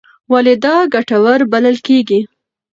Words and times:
ولې 0.31 0.55
دا 0.63 0.75
ګټور 0.93 1.39
بلل 1.51 1.77
کېږي؟ 1.87 2.19